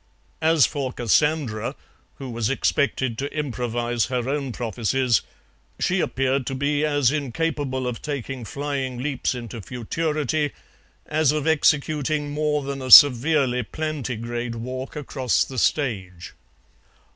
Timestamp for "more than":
12.31-12.81